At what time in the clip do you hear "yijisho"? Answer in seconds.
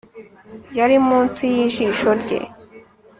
1.55-2.09